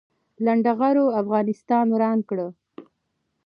لنډغرو 0.45 1.05
افغانستان 1.21 1.85
وران 1.93 2.19
کړ 2.29 2.37